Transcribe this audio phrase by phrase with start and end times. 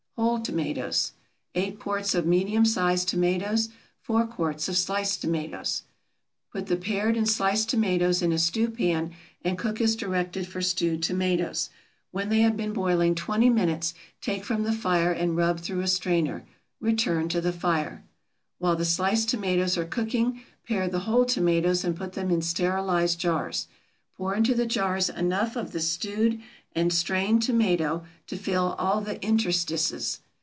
[0.17, 1.13] WHOLE TOMATOES.
[1.55, 3.69] 8 quarts of medium sized tomatoes.
[4.01, 5.81] 4 quarts of sliced tomatoes.
[6.51, 11.01] Put the pared and sliced tomatoes into a stewpan and cook as directed for stewed
[11.01, 11.71] tomatoes.
[12.11, 15.87] When they have been boiling twenty minutes take from the fire and rub through a
[15.87, 16.45] strainer.
[16.79, 18.03] Return to the fire.
[18.59, 23.19] While the sliced tomatoes are cooking, pare the whole tomatoes and put them in sterilized
[23.19, 23.67] jars.
[24.17, 26.39] Pour into the jars enough of the stewed
[26.73, 30.21] and strained tomato to fill all the interstices.